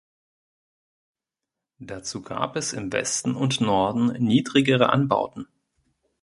[1.77, 5.45] Dazu gab es im Westen und Norden niedrigere Anbauten.